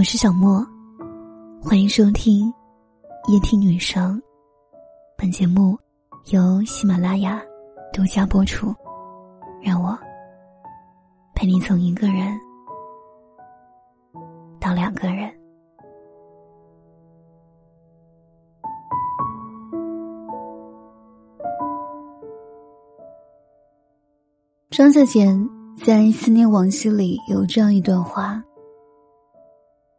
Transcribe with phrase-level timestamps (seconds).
[0.00, 0.66] 我是小莫，
[1.60, 2.50] 欢迎收听
[3.28, 4.18] 夜听女生。
[5.14, 5.78] 本节目
[6.30, 7.38] 由喜马拉雅
[7.92, 8.74] 独家播出。
[9.62, 9.94] 让我
[11.34, 12.34] 陪你从一个人
[14.58, 15.30] 到两个人。
[24.70, 25.46] 张小娴
[25.84, 28.42] 在《思念往昔》里有这样一段话：“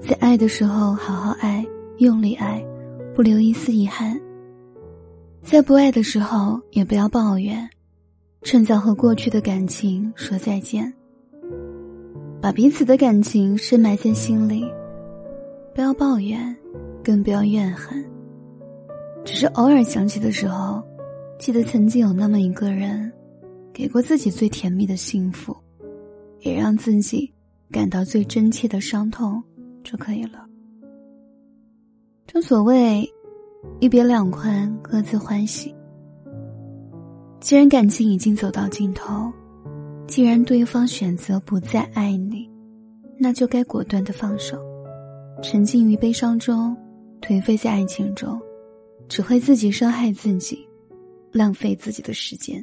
[0.00, 1.66] 在爱的时候好好爱，
[1.98, 2.64] 用力爱，
[3.14, 4.16] 不留一丝遗憾；
[5.42, 7.68] 在不爱的时候也不要抱怨，
[8.42, 10.92] 趁早和过去的感情说再见。
[12.40, 14.64] 把彼此的感情深埋在心里，
[15.74, 16.56] 不要抱怨，
[17.02, 18.02] 更不要怨恨。
[19.24, 20.82] 只是偶尔想起的时候，
[21.38, 23.12] 记得曾经有那么一个人，
[23.74, 25.54] 给过自己最甜蜜的幸福，
[26.40, 27.30] 也让自己。
[27.70, 29.42] 感到最真切的伤痛
[29.90, 30.44] 就可以了。
[32.26, 33.10] 正所谓，
[33.80, 35.74] 一别两宽，各自欢喜。
[37.40, 39.32] 既然感情已经走到尽头，
[40.06, 42.50] 既然对方选择不再爱你，
[43.16, 44.60] 那就该果断的放手。
[45.42, 46.76] 沉浸于悲伤中，
[47.22, 48.38] 颓废在爱情中，
[49.08, 50.68] 只会自己伤害自己，
[51.32, 52.62] 浪费自己的时间。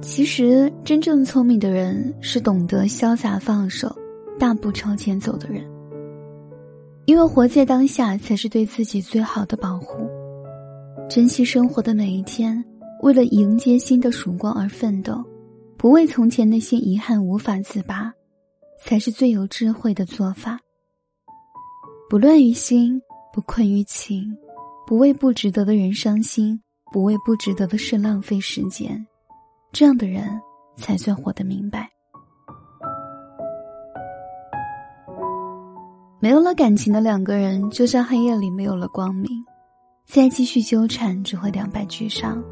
[0.00, 3.94] 其实，真正聪明的人是懂得潇洒放手、
[4.40, 5.62] 大步朝前走的人。
[7.04, 10.08] 因为活在当下才是对自己最好的保护。
[11.10, 12.64] 珍惜生活的每一天，
[13.02, 15.22] 为了迎接新的曙光而奋斗，
[15.76, 18.10] 不为从前那些遗憾无法自拔，
[18.82, 20.58] 才是最有智慧的做法。
[22.08, 22.98] 不乱于心，
[23.34, 24.24] 不困于情，
[24.86, 26.58] 不为不值得的人伤心，
[26.90, 29.06] 不为不值得的事浪费时间。
[29.70, 30.40] 这样的人
[30.76, 31.90] 才算活得明白。
[36.20, 39.30] 没有了感情的两个人，就像黑夜里没有了光明，
[40.04, 42.42] 再继续纠缠只会两败俱伤。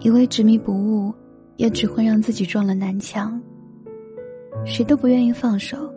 [0.00, 1.12] 一味执迷不悟，
[1.56, 3.40] 也只会让自己撞了南墙。
[4.66, 5.90] 谁都不愿意放手，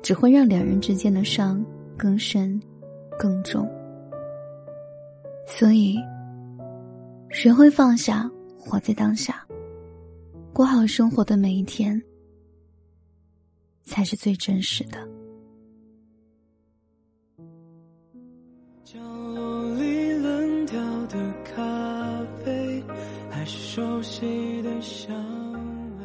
[0.00, 1.64] 只会让两人之间的伤
[1.96, 2.62] 更深、
[3.18, 3.68] 更重。
[5.48, 5.98] 所以，
[7.30, 8.30] 学会放下。
[8.64, 9.44] 活在当下，
[10.52, 12.00] 过好生活的每一天，
[13.82, 14.98] 才是最真实的。
[18.92, 18.98] 角
[19.34, 22.84] 落里冷掉的咖啡，
[23.30, 24.20] 还是熟悉
[24.60, 25.16] 的香
[25.98, 26.04] 味。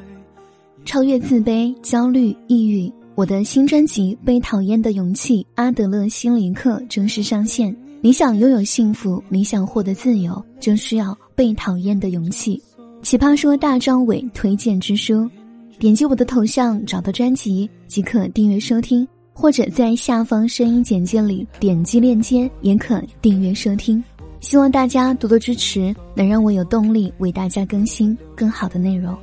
[0.86, 7.76] 超越自卑、焦虑、抑郁，我的新专辑《被讨厌的勇气》阿德勒心灵课正式上线。
[8.00, 12.62] 你想拥有幸福，你想获得自由，就需要被讨厌的勇气。
[13.02, 15.30] 奇葩说大张伟推荐之书，
[15.78, 19.06] 点击我的头像找到专辑即可订阅收听，
[19.40, 24.04] 或者在下方声音简介里点击链接也可订阅收听。
[24.40, 29.16] 希望大家多多支持，能让我有动力为大家更新更好的内容。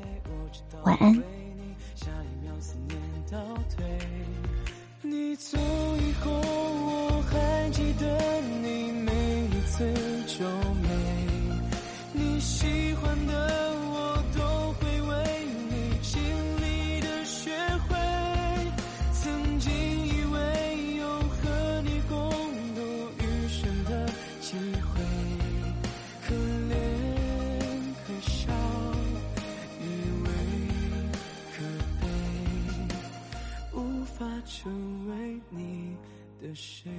[0.85, 1.21] 晚安。
[34.45, 35.97] 成为你
[36.41, 36.91] 的谁？